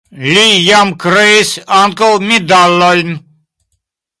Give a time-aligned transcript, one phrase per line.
[0.35, 1.51] Li jam kreis
[1.81, 3.17] ankaŭ medalojn.